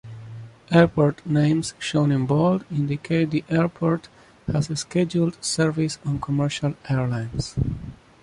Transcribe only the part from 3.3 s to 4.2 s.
airport